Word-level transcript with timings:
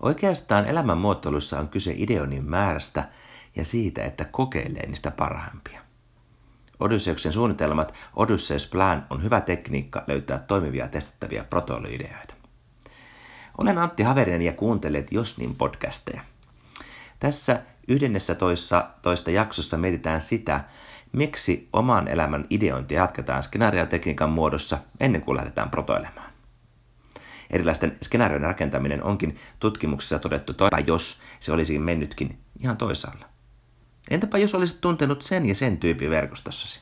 Oikeastaan 0.00 0.66
elämän 0.66 0.98
muotoilussa 0.98 1.58
on 1.58 1.68
kyse 1.68 1.94
ideonin 1.96 2.44
määrästä 2.44 3.08
ja 3.56 3.64
siitä, 3.64 4.04
että 4.04 4.24
kokeilee 4.24 4.86
niistä 4.86 5.10
parhaimpia. 5.10 5.80
Odysseuksen 6.80 7.32
suunnitelmat 7.32 7.94
Odysseus 8.16 8.66
Plan 8.66 9.06
on 9.10 9.22
hyvä 9.22 9.40
tekniikka 9.40 10.04
löytää 10.06 10.38
toimivia 10.38 10.88
testattavia 10.88 11.44
protoiluideoita. 11.44 12.34
Olen 13.58 13.78
Antti 13.78 14.02
Haverinen 14.02 14.42
ja 14.42 14.52
kuuntelet 14.52 15.12
Josnin 15.12 15.56
podcasteja. 15.56 16.20
Tässä 17.18 17.62
yhdennessä 17.88 18.34
toissa, 18.34 18.90
toista 19.02 19.30
jaksossa 19.30 19.76
mietitään 19.76 20.20
sitä, 20.20 20.64
miksi 21.12 21.68
oman 21.72 22.08
elämän 22.08 22.46
ideointia 22.50 23.00
jatketaan 23.00 23.42
skenaariotekniikan 23.42 24.30
muodossa 24.30 24.78
ennen 25.00 25.22
kuin 25.22 25.36
lähdetään 25.36 25.70
protoilemaan. 25.70 26.29
Erilaisten 27.50 27.98
skenaarioiden 28.02 28.48
rakentaminen 28.48 29.04
onkin 29.04 29.38
tutkimuksessa 29.60 30.18
todettu 30.18 30.54
toipa, 30.54 30.78
jos 30.78 31.20
se 31.40 31.52
olisi 31.52 31.78
mennytkin 31.78 32.38
ihan 32.60 32.76
toisaalla. 32.76 33.26
Entäpä 34.10 34.38
jos 34.38 34.54
olisit 34.54 34.80
tuntenut 34.80 35.22
sen 35.22 35.46
ja 35.46 35.54
sen 35.54 35.78
tyypin 35.78 36.10
verkostossasi? 36.10 36.80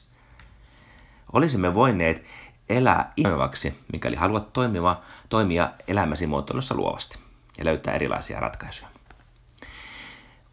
Olisimme 1.33 1.75
voineet 1.75 2.25
elää 2.69 3.13
innovaksi, 3.17 3.75
mikäli 3.93 4.17
haluat 4.17 4.53
toimiva, 4.53 5.03
toimia 5.29 5.71
elämäsi 5.89 6.27
muotoilussa 6.27 6.75
luovasti 6.75 7.19
ja 7.59 7.65
löytää 7.65 7.95
erilaisia 7.95 8.41
ratkaisuja. 8.41 8.89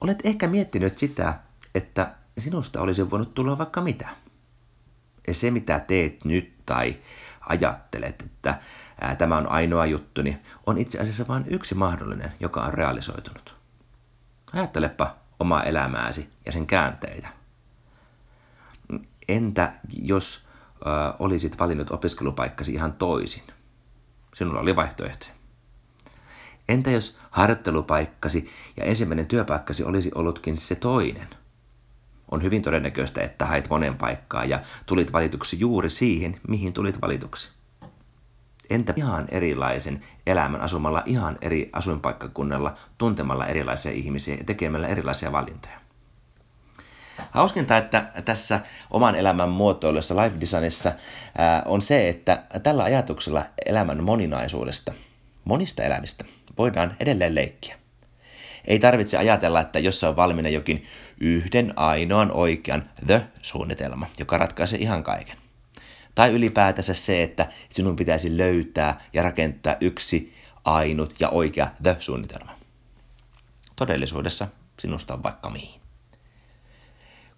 Olet 0.01 0.19
ehkä 0.23 0.47
miettinyt 0.47 0.97
sitä, 0.97 1.39
että 1.75 2.11
sinusta 2.37 2.81
olisi 2.81 3.09
voinut 3.11 3.33
tulla 3.33 3.57
vaikka 3.57 3.81
mitä. 3.81 4.09
Se, 5.31 5.51
mitä 5.51 5.79
teet 5.79 6.25
nyt 6.25 6.53
tai 6.65 6.97
ajattelet, 7.45 8.21
että 8.21 8.59
tämä 9.17 9.37
on 9.37 9.49
ainoa 9.49 9.85
juttuni, 9.85 10.41
on 10.65 10.77
itse 10.77 10.99
asiassa 10.99 11.27
vain 11.27 11.43
yksi 11.47 11.75
mahdollinen, 11.75 12.31
joka 12.39 12.61
on 12.61 12.73
realisoitunut. 12.73 13.55
Ajattelepa 14.53 15.15
omaa 15.39 15.63
elämääsi 15.63 16.29
ja 16.45 16.51
sen 16.51 16.67
käänteitä. 16.67 17.27
Entä 19.27 19.73
jos 20.01 20.45
olisit 21.19 21.59
valinnut 21.59 21.91
opiskelupaikkasi 21.91 22.73
ihan 22.73 22.93
toisin? 22.93 23.43
Sinulla 24.33 24.59
oli 24.59 24.75
vaihtoehtoja. 24.75 25.31
Entä 26.69 26.91
jos 26.91 27.17
harjoittelupaikkasi 27.31 28.49
ja 28.77 28.83
ensimmäinen 28.83 29.27
työpaikkasi 29.27 29.83
olisi 29.83 30.11
ollutkin 30.15 30.57
se 30.57 30.75
toinen? 30.75 31.27
On 32.31 32.43
hyvin 32.43 32.61
todennäköistä, 32.61 33.21
että 33.21 33.45
hait 33.45 33.69
monen 33.69 33.97
paikkaa 33.97 34.45
ja 34.45 34.59
tulit 34.85 35.13
valituksi 35.13 35.59
juuri 35.59 35.89
siihen, 35.89 36.39
mihin 36.47 36.73
tulit 36.73 37.01
valituksi. 37.01 37.49
Entä 38.69 38.93
ihan 38.95 39.25
erilaisen 39.31 40.03
elämän 40.27 40.61
asumalla 40.61 41.03
ihan 41.05 41.37
eri 41.41 41.69
asuinpaikkakunnalla, 41.73 42.75
tuntemalla 42.97 43.47
erilaisia 43.47 43.91
ihmisiä 43.91 44.35
ja 44.35 44.43
tekemällä 44.43 44.87
erilaisia 44.87 45.31
valintoja? 45.31 45.79
Hauskinta, 47.31 47.77
että 47.77 48.05
tässä 48.25 48.59
oman 48.91 49.15
elämän 49.15 49.49
muotoilussa, 49.49 50.15
life 50.15 50.39
designissa, 50.39 50.93
on 51.65 51.81
se, 51.81 52.09
että 52.09 52.43
tällä 52.63 52.83
ajatuksella 52.83 53.45
elämän 53.65 54.03
moninaisuudesta, 54.03 54.93
monista 55.43 55.83
elämistä, 55.83 56.25
voidaan 56.57 56.95
edelleen 56.99 57.35
leikkiä. 57.35 57.75
Ei 58.67 58.79
tarvitse 58.79 59.17
ajatella, 59.17 59.61
että 59.61 59.79
jos 59.79 60.03
on 60.03 60.15
valmiina 60.15 60.49
jokin 60.49 60.85
yhden 61.19 61.73
ainoan 61.75 62.31
oikean 62.31 62.89
the-suunnitelma, 63.05 64.07
joka 64.19 64.37
ratkaisee 64.37 64.79
ihan 64.79 65.03
kaiken. 65.03 65.37
Tai 66.15 66.31
ylipäätänsä 66.31 66.93
se, 66.93 67.23
että 67.23 67.47
sinun 67.69 67.95
pitäisi 67.95 68.37
löytää 68.37 69.01
ja 69.13 69.23
rakentaa 69.23 69.75
yksi 69.81 70.33
ainut 70.65 71.15
ja 71.19 71.29
oikea 71.29 71.67
the-suunnitelma. 71.83 72.55
Todellisuudessa 73.75 74.47
sinusta 74.79 75.13
on 75.13 75.23
vaikka 75.23 75.49
mihin. 75.49 75.81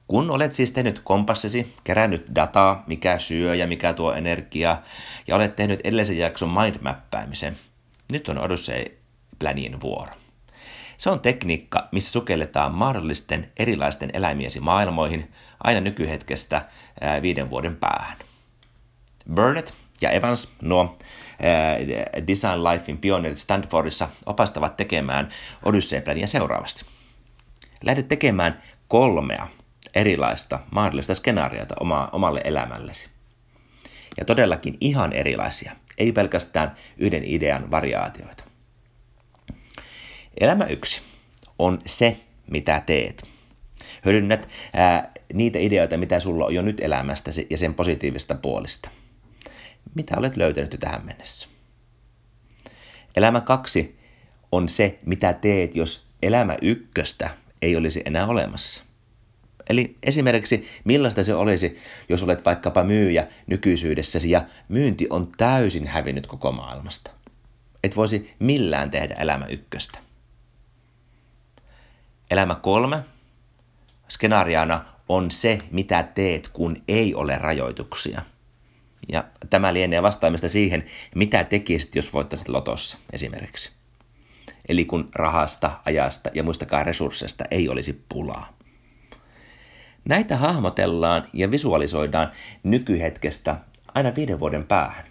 Kun 0.08 0.32
olet 0.32 0.54
siis 0.54 0.72
tehnyt 0.72 1.00
kompassesi, 1.00 1.76
kerännyt 1.84 2.26
dataa, 2.36 2.84
mikä 2.88 3.20
syö 3.20 3.56
ja 3.56 3.68
mikä 3.68 3.94
tuo 3.94 4.14
energiaa, 4.14 4.84
ja 5.28 5.36
olet 5.36 5.56
tehnyt 5.56 5.80
edellisen 5.84 6.18
jakson 6.18 6.50
mindmappäämisen, 6.50 7.58
nyt 8.12 8.30
on 8.30 8.38
Odyssey 8.38 8.98
Planien 9.40 9.82
vuoro. 9.82 10.12
Se 10.98 11.10
on 11.10 11.20
tekniikka, 11.20 11.88
missä 11.92 12.12
sukelletaan 12.12 12.72
mahdollisten 12.72 13.52
erilaisten 13.58 14.10
eläimiesi 14.14 14.60
maailmoihin 14.60 15.32
aina 15.64 15.82
nykyhetkestä 15.82 16.66
viiden 17.22 17.50
vuoden 17.50 17.76
päähän. 17.76 18.18
Burnett 19.34 19.72
ja 20.02 20.12
Evans, 20.12 20.52
nuo 20.62 20.98
Design 22.28 22.64
Lifein 22.64 22.98
pioneerit 22.98 23.38
Stanfordissa, 23.38 24.10
opastavat 24.26 24.78
tekemään 24.78 25.30
Odyssey-plania 25.66 26.28
seuraavasti. 26.28 26.86
Lähdet 27.84 28.08
tekemään 28.08 28.64
kolmea 28.88 29.48
erilaista 29.96 30.60
mahdollista 30.72 31.16
skenaariota 31.16 31.76
oma, 31.80 32.10
omalle 32.12 32.42
elämällesi. 32.44 33.10
Ja 34.18 34.26
todellakin 34.26 34.78
ihan 34.82 35.14
erilaisia, 35.14 35.72
ei 35.98 36.12
pelkästään 36.12 36.76
yhden 36.98 37.24
idean 37.26 37.72
variaatioita. 37.72 38.44
Elämä 40.40 40.66
yksi 40.66 41.02
on 41.60 41.82
se, 41.86 42.18
mitä 42.52 42.84
teet. 42.86 43.24
Hyödynnät 44.06 44.50
ää, 44.74 45.12
niitä 45.34 45.60
ideoita, 45.60 45.98
mitä 45.98 46.20
sulla 46.20 46.46
on 46.46 46.56
jo 46.56 46.62
nyt 46.62 46.80
elämästä 46.80 47.32
ja 47.50 47.58
sen 47.58 47.74
positiivista 47.74 48.36
puolista. 48.36 48.90
Mitä 49.96 50.16
olet 50.18 50.38
löytänyt 50.38 50.74
jo 50.74 50.78
tähän 50.78 51.06
mennessä? 51.06 51.48
Elämä 53.16 53.42
kaksi 53.42 54.00
on 54.52 54.70
se, 54.70 55.00
mitä 55.06 55.34
teet, 55.34 55.76
jos 55.76 56.08
elämä 56.22 56.58
ykköstä 56.62 57.30
ei 57.62 57.76
olisi 57.76 58.02
enää 58.06 58.28
olemassa. 58.28 58.84
Eli 59.70 59.96
esimerkiksi 60.04 60.68
millaista 60.84 61.24
se 61.24 61.36
olisi, 61.36 61.78
jos 62.10 62.24
olet 62.24 62.46
vaikkapa 62.46 62.84
myyjä 62.84 63.28
nykyisyydessäsi 63.48 64.32
ja 64.32 64.42
myynti 64.70 65.08
on 65.10 65.32
täysin 65.38 65.88
hävinnyt 65.88 66.28
koko 66.28 66.52
maailmasta. 66.52 67.12
Et 67.84 67.96
voisi 67.96 68.34
millään 68.40 68.92
tehdä 68.92 69.16
elämä 69.20 69.46
ykköstä. 69.46 70.07
Elämä 72.32 72.56
kolme 72.56 73.04
skenaariana 74.08 74.86
on 75.10 75.32
se, 75.32 75.58
mitä 75.72 76.04
teet, 76.04 76.48
kun 76.48 76.78
ei 76.88 77.16
ole 77.16 77.38
rajoituksia. 77.38 78.22
Ja 79.12 79.24
tämä 79.50 79.74
lienee 79.74 80.02
vastaamista 80.02 80.50
siihen, 80.50 80.86
mitä 81.16 81.44
tekisit, 81.44 81.96
jos 81.96 82.14
voittaisit 82.14 82.48
lotossa 82.48 82.98
esimerkiksi. 83.14 83.72
Eli 84.70 84.86
kun 84.86 85.10
rahasta, 85.16 85.80
ajasta 85.86 86.30
ja 86.34 86.44
muistakaan 86.44 86.86
resursseista 86.86 87.44
ei 87.52 87.70
olisi 87.70 88.06
pulaa. 88.10 88.58
Näitä 90.06 90.38
hahmotellaan 90.38 91.26
ja 91.34 91.52
visualisoidaan 91.52 92.32
nykyhetkestä 92.64 93.58
aina 93.94 94.16
viiden 94.16 94.40
vuoden 94.40 94.64
päähän. 94.64 95.06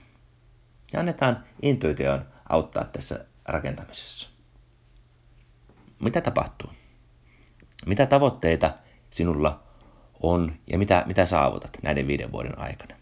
Ja 0.92 1.00
annetaan 1.00 1.44
intuition 1.62 2.26
auttaa 2.48 2.84
tässä 2.84 3.24
rakentamisessa. 3.44 4.28
Mitä 6.00 6.20
tapahtuu? 6.20 6.65
Mitä 7.86 8.06
tavoitteita 8.06 8.74
sinulla 9.10 9.62
on 10.22 10.52
ja 10.70 10.78
mitä, 10.78 11.04
mitä 11.06 11.26
saavutat 11.26 11.78
näiden 11.82 12.06
viiden 12.06 12.32
vuoden 12.32 12.58
aikana? 12.58 12.96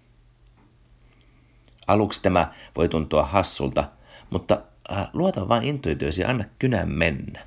Aluksi 1.86 2.22
tämä 2.22 2.52
voi 2.76 2.88
tuntua 2.88 3.24
hassulta, 3.24 3.84
mutta 4.30 4.58
äh, 4.92 5.10
luota 5.12 5.48
vain 5.48 5.64
intuitioisi 5.64 6.20
ja 6.20 6.28
anna 6.28 6.44
kynän 6.58 6.90
mennä. 6.90 7.46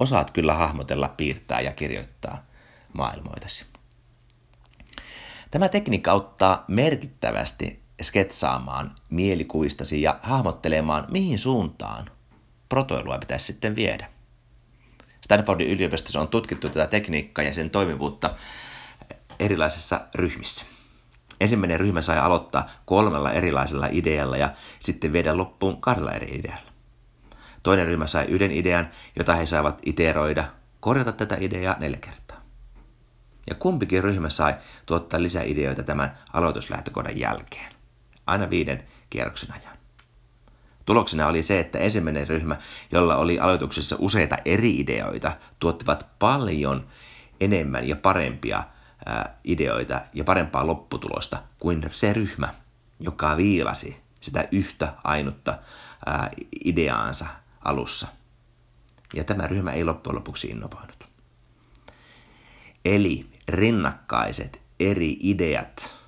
Osaat 0.00 0.30
kyllä 0.30 0.54
hahmotella, 0.54 1.08
piirtää 1.08 1.60
ja 1.60 1.72
kirjoittaa 1.72 2.44
maailmoitasi. 2.92 3.66
Tämä 5.50 5.68
tekniikka 5.68 6.10
auttaa 6.10 6.64
merkittävästi 6.68 7.82
sketsaamaan 8.02 8.90
mielikuvistasi 9.10 10.02
ja 10.02 10.18
hahmottelemaan, 10.22 11.06
mihin 11.10 11.38
suuntaan 11.38 12.06
protoilua 12.68 13.18
pitäisi 13.18 13.46
sitten 13.46 13.76
viedä. 13.76 14.13
Stanfordin 15.24 15.68
yliopistossa 15.68 16.20
on 16.20 16.28
tutkittu 16.28 16.68
tätä 16.68 16.86
tekniikkaa 16.86 17.44
ja 17.44 17.54
sen 17.54 17.70
toimivuutta 17.70 18.34
erilaisissa 19.38 20.00
ryhmissä. 20.14 20.64
Ensimmäinen 21.40 21.80
ryhmä 21.80 22.02
sai 22.02 22.18
aloittaa 22.18 22.70
kolmella 22.84 23.32
erilaisella 23.32 23.88
idealla 23.90 24.36
ja 24.36 24.50
sitten 24.80 25.12
viedä 25.12 25.36
loppuun 25.36 25.80
kahdella 25.80 26.12
eri 26.12 26.38
idealla. 26.38 26.72
Toinen 27.62 27.86
ryhmä 27.86 28.06
sai 28.06 28.24
yhden 28.24 28.50
idean, 28.50 28.90
jota 29.18 29.34
he 29.34 29.46
saivat 29.46 29.80
iteroida, 29.86 30.44
korjata 30.80 31.12
tätä 31.12 31.36
ideaa 31.40 31.76
neljä 31.78 31.98
kertaa. 32.00 32.40
Ja 33.50 33.54
kumpikin 33.54 34.04
ryhmä 34.04 34.30
sai 34.30 34.54
tuottaa 34.86 35.22
lisää 35.22 35.42
ideoita 35.42 35.82
tämän 35.82 36.18
aloituslähtökohdan 36.32 37.18
jälkeen, 37.18 37.72
aina 38.26 38.50
viiden 38.50 38.84
kierroksen 39.10 39.52
ajan. 39.52 39.83
Tuloksena 40.84 41.26
oli 41.26 41.42
se, 41.42 41.60
että 41.60 41.78
ensimmäinen 41.78 42.28
ryhmä, 42.28 42.56
jolla 42.92 43.16
oli 43.16 43.38
aloituksessa 43.38 43.96
useita 43.98 44.36
eri 44.44 44.80
ideoita, 44.80 45.32
tuottivat 45.58 46.06
paljon 46.18 46.86
enemmän 47.40 47.88
ja 47.88 47.96
parempia 47.96 48.64
ideoita 49.44 50.00
ja 50.14 50.24
parempaa 50.24 50.66
lopputulosta 50.66 51.42
kuin 51.58 51.90
se 51.92 52.12
ryhmä, 52.12 52.54
joka 53.00 53.36
viilasi 53.36 54.00
sitä 54.20 54.48
yhtä 54.52 54.92
ainutta 55.04 55.58
ideaansa 56.64 57.26
alussa. 57.64 58.06
Ja 59.14 59.24
tämä 59.24 59.46
ryhmä 59.46 59.72
ei 59.72 59.84
loppujen 59.84 60.16
lopuksi 60.16 60.46
innovoinut. 60.46 61.08
Eli 62.84 63.26
rinnakkaiset 63.48 64.62
eri 64.80 65.16
ideat 65.20 65.98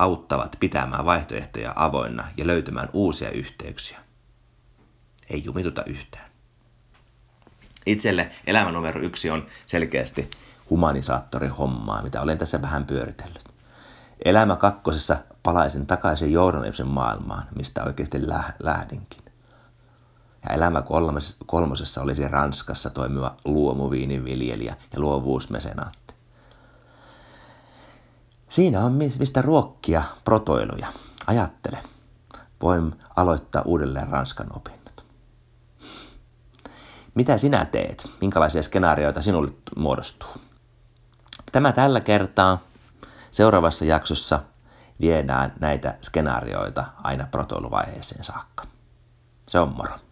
auttavat 0.00 0.56
pitämään 0.60 1.04
vaihtoehtoja 1.04 1.72
avoinna 1.76 2.24
ja 2.36 2.46
löytämään 2.46 2.88
uusia 2.92 3.30
yhteyksiä. 3.30 3.98
Ei 5.30 5.44
jumituta 5.44 5.84
yhtään. 5.86 6.30
Itselle 7.86 8.30
elämä 8.46 8.72
numero 8.72 9.00
yksi 9.00 9.30
on 9.30 9.46
selkeästi 9.66 10.30
hommaa, 11.58 12.02
mitä 12.02 12.20
olen 12.20 12.38
tässä 12.38 12.62
vähän 12.62 12.84
pyöritellyt. 12.86 13.44
Elämä 14.24 14.56
kakkosessa 14.56 15.16
palaisin 15.42 15.86
takaisin 15.86 16.32
journalismin 16.32 16.88
maailmaan, 16.88 17.42
mistä 17.56 17.84
oikeasti 17.84 18.18
lähdinkin. 18.58 19.20
Ja 20.48 20.54
elämä 20.54 20.82
kolmosessa 21.46 22.02
olisi 22.02 22.28
Ranskassa 22.28 22.90
toimiva 22.90 23.36
luomuviininviljelijä 23.44 24.76
ja 24.92 25.00
luovuusmesenaatti. 25.00 25.99
Siinä 28.50 28.84
on 28.84 28.92
mistä 28.92 29.42
ruokkia 29.42 30.02
protoiluja. 30.24 30.86
Ajattele. 31.26 31.78
Voin 32.62 32.94
aloittaa 33.16 33.62
uudelleen 33.62 34.08
Ranskan 34.08 34.46
opinnot. 34.56 35.04
Mitä 37.14 37.38
sinä 37.38 37.64
teet? 37.64 38.10
Minkälaisia 38.20 38.62
skenaarioita 38.62 39.22
sinulle 39.22 39.52
muodostuu? 39.76 40.28
Tämä 41.52 41.72
tällä 41.72 42.00
kertaa. 42.00 42.58
Seuraavassa 43.30 43.84
jaksossa 43.84 44.40
viedään 45.00 45.52
näitä 45.60 45.94
skenaarioita 46.02 46.84
aina 47.02 47.26
protoiluvaiheeseen 47.30 48.24
saakka. 48.24 48.64
Se 49.48 49.58
on 49.58 49.76
moro. 49.76 50.09